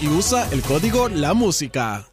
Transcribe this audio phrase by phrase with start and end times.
[0.00, 2.06] Y usa el código La Música.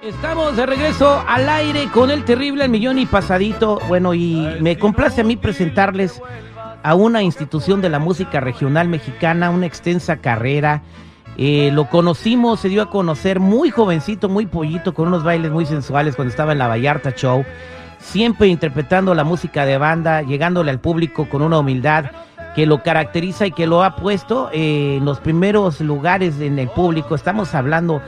[0.00, 3.80] Estamos de regreso al aire con el terrible El Millón y Pasadito.
[3.88, 6.22] Bueno, y me complace a mí presentarles
[6.84, 10.84] a una institución de la música regional mexicana, una extensa carrera.
[11.36, 15.66] Eh, lo conocimos, se dio a conocer muy jovencito, muy pollito, con unos bailes muy
[15.66, 17.44] sensuales cuando estaba en la Vallarta Show
[18.00, 22.06] siempre interpretando la música de banda, llegándole al público con una humildad
[22.54, 26.68] que lo caracteriza y que lo ha puesto eh, en los primeros lugares en el
[26.68, 27.14] público.
[27.14, 28.02] Estamos hablando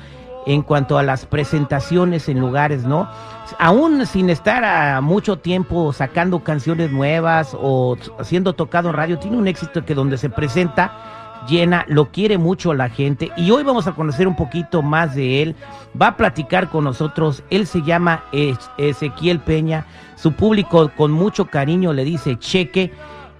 [0.46, 3.08] en cuanto a las presentaciones en lugares, ¿no?
[3.58, 9.36] Aún sin estar a mucho tiempo sacando canciones nuevas o siendo tocado en radio, tiene
[9.36, 13.86] un éxito que donde se presenta llena, lo quiere mucho la gente y hoy vamos
[13.86, 15.56] a conocer un poquito más de él.
[16.00, 18.24] Va a platicar con nosotros, él se llama
[18.78, 19.86] Ezequiel Peña,
[20.16, 22.92] su público con mucho cariño le dice cheque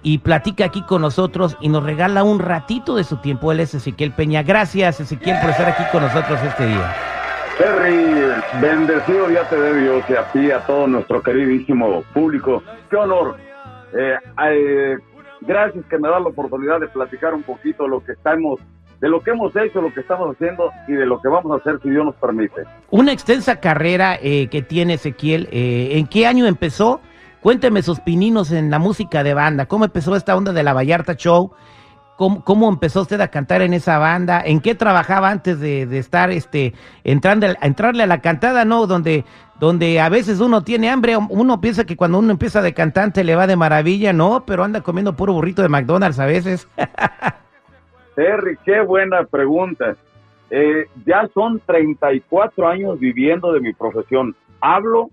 [0.03, 3.51] y platica aquí con nosotros y nos regala un ratito de su tiempo.
[3.51, 4.43] Él es Ezequiel Peña.
[4.43, 6.93] Gracias Ezequiel por estar aquí con nosotros este día.
[7.57, 12.63] Terry, bendecido ya te dé Dios y a ti, a todo nuestro queridísimo público.
[12.89, 13.37] Qué honor.
[13.95, 14.17] Eh,
[14.49, 14.97] eh,
[15.45, 18.59] gracias que me da la oportunidad de platicar un poquito lo que estamos,
[18.99, 21.55] de lo que hemos hecho, lo que estamos haciendo y de lo que vamos a
[21.55, 22.63] hacer si Dios nos permite.
[22.89, 25.47] Una extensa carrera eh, que tiene Ezequiel.
[25.51, 27.01] Eh, ¿En qué año empezó?
[27.41, 29.65] Cuénteme sus pininos en la música de banda.
[29.65, 31.51] ¿Cómo empezó esta onda de la Vallarta Show?
[32.15, 34.41] ¿Cómo, empezó usted a cantar en esa banda?
[34.45, 38.85] ¿En qué trabajaba antes de, estar este, entrando, a entrarle a la cantada, no?
[38.87, 39.25] Donde
[39.59, 43.33] donde a veces uno tiene hambre, uno piensa que cuando uno empieza de cantante le
[43.35, 46.67] va de maravilla, no, pero anda comiendo puro burrito de McDonald's a veces.
[48.15, 49.95] Terry, qué buena pregunta.
[50.49, 54.35] Eh, ya son 34 años viviendo de mi profesión.
[54.59, 55.09] Hablo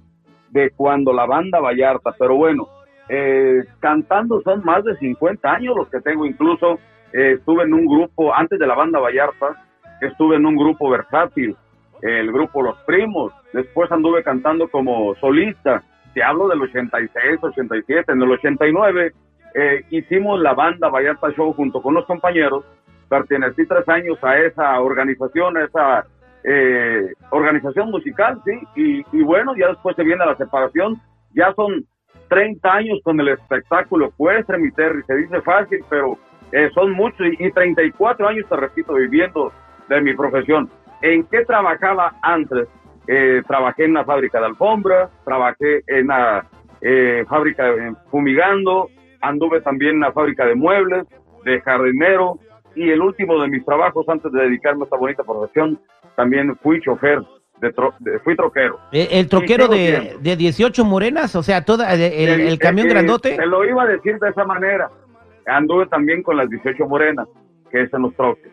[0.50, 2.68] de cuando la banda Vallarta, pero bueno,
[3.10, 6.78] eh, cantando son más de 50 años los que tengo, incluso
[7.12, 9.62] eh, estuve en un grupo, antes de la banda Vallarta,
[10.00, 11.56] estuve en un grupo versátil,
[12.02, 15.82] el grupo Los Primos, después anduve cantando como solista,
[16.14, 19.12] te hablo del 86, 87, en el 89
[19.54, 22.64] eh, hicimos la banda Vallarta Show junto con los compañeros,
[23.08, 26.06] pertenecí tres años a esa organización, a esa
[26.44, 31.00] eh, organización musical, sí, y, bueno, ya después se viene la separación,
[31.34, 31.84] ya son
[32.28, 36.16] 30 años con el espectáculo ecuestre, mi Terry, se dice fácil, pero
[36.52, 39.52] eh, son muchos, y, y 34 años, te repito, viviendo
[39.88, 40.70] de mi profesión.
[41.02, 42.68] ¿En qué trabajaba antes?
[43.06, 46.46] Eh, trabajé en una fábrica de alfombras, trabajé en una
[46.80, 48.88] eh, fábrica de fumigando,
[49.20, 51.06] anduve también en una fábrica de muebles,
[51.44, 52.38] de jardinero,
[52.74, 55.80] y el último de mis trabajos antes de dedicarme a esta bonita profesión,
[56.14, 57.20] también fui chofer,
[57.60, 58.78] de, fui troquero.
[58.92, 61.36] Eh, ¿El, troquero de, de, 18 morenas?
[61.36, 63.36] O sea, toda, el, camión grandote.
[63.36, 64.90] Te lo iba a decir de esa manera.
[65.46, 67.26] Anduve también con las 18 morenas,
[67.70, 68.50] que es en los troques.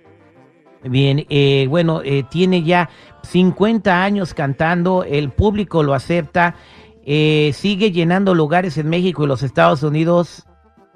[0.83, 2.89] Bien, eh, bueno, eh, tiene ya
[3.24, 6.56] 50 años cantando, el público lo acepta,
[7.04, 10.45] eh, sigue llenando lugares en México y los Estados Unidos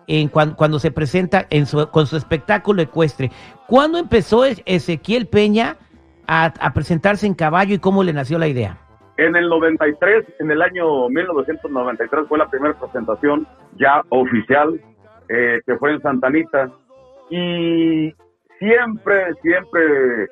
[0.07, 3.31] en cuando, se presenta en con su espectáculo ecuestre.
[3.67, 5.77] ¿Cuándo empezó Ezequiel Peña
[6.31, 8.77] a, presentarse en caballo y cómo le nació la idea?
[9.17, 13.45] En el 93, en el año 1993 fue la primera presentación
[13.77, 14.79] ya oficial
[15.27, 16.69] que fue en Santanita
[17.29, 18.13] y
[18.59, 20.27] siempre, siempre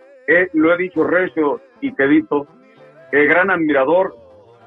[0.53, 2.47] lo he dicho recio y quedito,
[3.11, 4.13] gran admirador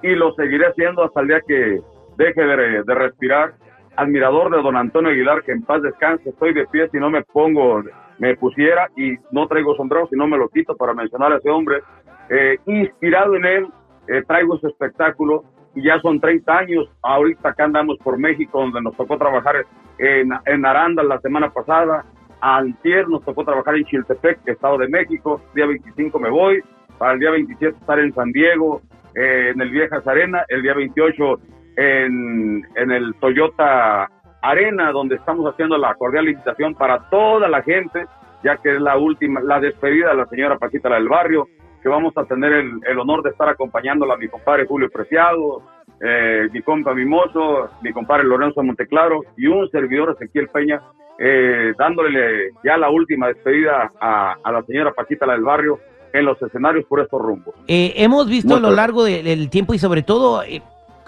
[0.02, 1.80] y lo seguiré siendo hasta el día que
[2.16, 3.54] deje de, respirar.
[3.94, 7.22] Admirador de don Antonio Aguilar, que en paz descanse, estoy de pie si no me
[7.22, 7.82] pongo,
[8.18, 11.50] me pusiera y no traigo sombrero si no me lo quito para mencionar a ese
[11.50, 11.82] hombre.
[12.28, 13.66] Eh, inspirado en él,
[14.08, 15.44] eh, traigo ese espectáculo
[15.74, 16.88] y ya son 30 años.
[17.02, 19.64] Ahorita acá andamos por México, donde nos tocó trabajar
[19.98, 22.04] en, en Aranda la semana pasada.
[22.40, 25.40] Antier nos tocó trabajar en Chiltepec, Estado de México.
[25.54, 26.62] Día 25 me voy.
[26.98, 28.82] Para el día 27 estar en San Diego,
[29.14, 30.44] eh, en el Viejas Arena.
[30.48, 31.40] El día 28
[31.76, 34.10] en, en el Toyota
[34.42, 38.06] Arena, donde estamos haciendo la cordial invitación para toda la gente,
[38.42, 41.48] ya que es la última, la despedida de la señora Paquita la del Barrio,
[41.80, 45.62] que vamos a tener el, honor de estar acompañándola a mi compadre Julio Preciado,
[46.00, 50.82] eh, mi compa Mimoso, mi compadre Lorenzo Monteclaro y un servidor Ezequiel Peña,
[51.18, 55.78] eh, dándole ya la última despedida a, la señora Paquita la del Barrio
[56.12, 57.54] en los escenarios por estos rumbos.
[57.68, 60.42] Eh, hemos visto a lo largo del tiempo y sobre todo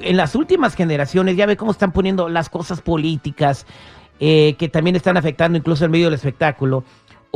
[0.00, 3.66] en las últimas generaciones, ya ve cómo están poniendo las cosas políticas,
[4.18, 6.84] que también están afectando incluso el medio del espectáculo.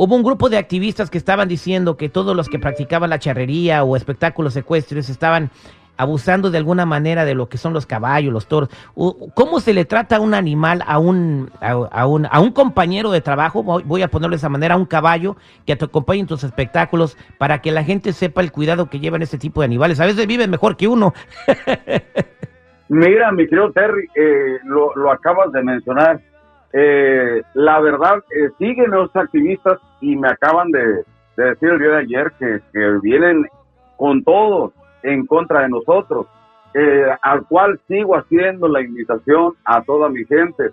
[0.01, 3.83] Hubo un grupo de activistas que estaban diciendo que todos los que practicaban la charrería
[3.83, 5.51] o espectáculos ecuestres estaban
[5.99, 8.69] abusando de alguna manera de lo que son los caballos, los toros.
[8.95, 13.19] ¿Cómo se le trata a un animal, a un, a, un, a un compañero de
[13.19, 15.35] trabajo, voy a ponerlo de esa manera, a un caballo
[15.65, 19.21] que te acompañe en tus espectáculos para que la gente sepa el cuidado que llevan
[19.21, 19.99] este tipo de animales?
[19.99, 21.13] A veces viven mejor que uno.
[22.89, 26.19] Mira, mi querido Terry, eh, lo, lo acabas de mencionar
[26.71, 31.03] eh, la verdad, eh, siguen los activistas y me acaban de,
[31.35, 32.61] decir el día de ayer que,
[33.01, 33.47] vienen
[33.97, 36.27] con todo en contra de nosotros,
[36.73, 40.71] eh, al cual sigo haciendo la invitación a toda mi gente.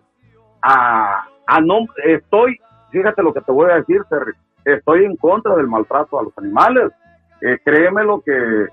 [0.60, 2.58] A, a no, estoy,
[2.90, 4.02] fíjate lo que te voy a decir,
[4.64, 6.92] estoy en contra del maltrato a los animales.
[7.40, 8.66] Eh, créeme lo que,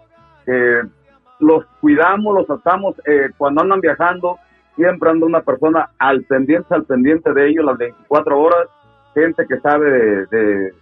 [1.39, 2.95] los cuidamos, los tratamos
[3.37, 4.37] cuando andan viajando
[4.75, 8.67] siempre anda una persona al pendiente, al pendiente de ellos las 24 horas,
[9.13, 10.73] gente que sabe de,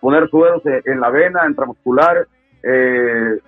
[0.00, 2.26] poner sueros en la vena intramuscular,
[2.62, 3.38] eh,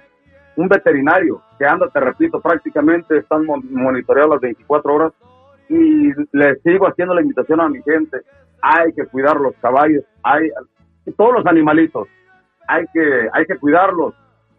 [0.56, 5.12] un veterinario que anda, te repito, prácticamente están monitoreados las 24 horas
[5.68, 8.18] y les sigo haciendo la invitación a mi gente,
[8.62, 10.50] hay que cuidar los caballos, hay
[11.16, 12.08] todos los animalitos,
[12.66, 14.14] hay que, hay que cuidarlos,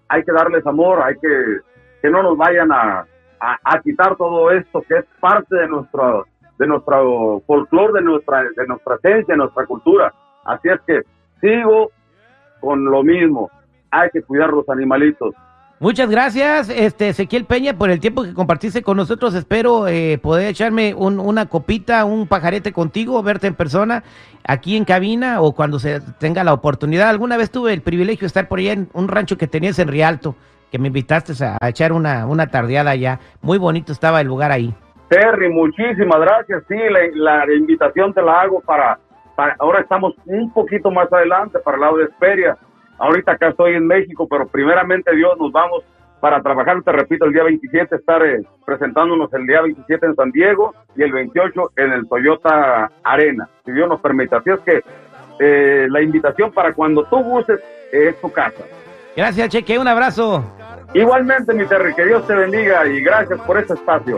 [0.10, 1.60] hay que darles amor, hay que
[2.02, 3.06] que no nos vayan a,
[3.40, 6.26] a, quitar todo esto que es parte de nuestro,
[6.58, 10.14] de nuestro folclore, de nuestra, de nuestra esencia, de nuestra cultura.
[10.46, 11.02] Así es que
[11.42, 11.92] sigo
[12.60, 13.50] con lo mismo.
[13.92, 15.34] Hay que cuidar los animalitos.
[15.82, 19.34] Muchas gracias, este Ezequiel Peña, por el tiempo que compartiste con nosotros.
[19.34, 24.04] Espero eh, poder echarme una copita, un pajarete contigo, verte en persona
[24.44, 27.08] aquí en cabina o cuando se tenga la oportunidad.
[27.08, 29.88] Alguna vez tuve el privilegio de estar por allá en un rancho que tenías en
[29.88, 30.36] Rialto
[30.72, 33.20] que me invitaste a, echar una, una tardeada allá.
[33.42, 34.74] Muy bonito estaba el lugar ahí.
[35.10, 36.64] Terry, muchísimas gracias.
[36.68, 36.78] Sí,
[37.16, 39.00] la, invitación te la hago para,
[39.58, 42.58] ahora estamos un poquito más adelante para el lado de Esperia.
[43.00, 45.84] Ahorita acá estoy en México, pero primeramente Dios nos vamos
[46.20, 50.32] para trabajar, te repito, el día 27 estar eh, presentándonos el día 27 en San
[50.32, 54.36] Diego y el 28 en el Toyota Arena, si Dios nos permite.
[54.36, 54.82] Así es que
[55.40, 57.62] eh, la invitación para cuando tú gustes
[57.92, 58.64] es tu casa.
[59.20, 60.46] Gracias, Cheque, un abrazo.
[60.94, 64.18] Igualmente, mi Terry, que Dios te bendiga y gracias por este espacio.